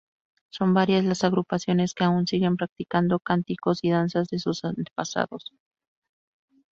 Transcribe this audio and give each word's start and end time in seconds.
Son 0.49 0.73
varias 0.73 1.05
las 1.05 1.23
agrupaciones 1.23 1.93
que 1.93 2.03
aún 2.05 2.25
siguen 2.25 2.57
practicando 2.57 3.19
cánticos 3.19 3.83
y 3.83 3.91
danzas 3.91 4.29
de 4.29 4.39
sus 4.39 4.65
antepasados. 4.65 5.51